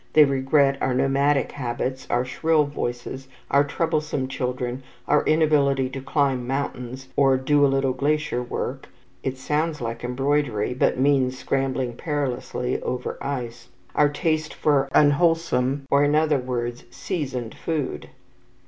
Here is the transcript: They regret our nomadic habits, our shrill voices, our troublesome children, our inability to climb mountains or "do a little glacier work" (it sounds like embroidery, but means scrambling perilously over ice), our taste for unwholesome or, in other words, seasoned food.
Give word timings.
They 0.13 0.23
regret 0.25 0.79
our 0.81 0.95
nomadic 0.95 1.51
habits, 1.51 2.07
our 2.09 2.25
shrill 2.25 2.63
voices, 2.65 3.27
our 3.51 3.63
troublesome 3.63 4.27
children, 4.29 4.81
our 5.07 5.23
inability 5.25 5.89
to 5.89 6.01
climb 6.01 6.47
mountains 6.47 7.09
or 7.15 7.37
"do 7.37 7.63
a 7.63 7.67
little 7.69 7.93
glacier 7.93 8.41
work" 8.41 8.89
(it 9.21 9.37
sounds 9.37 9.79
like 9.79 10.03
embroidery, 10.03 10.73
but 10.73 10.97
means 10.97 11.37
scrambling 11.37 11.93
perilously 11.93 12.81
over 12.81 13.19
ice), 13.23 13.67
our 13.93 14.09
taste 14.09 14.55
for 14.55 14.89
unwholesome 14.91 15.85
or, 15.91 16.03
in 16.03 16.15
other 16.15 16.39
words, 16.39 16.85
seasoned 16.89 17.53
food. 17.53 18.09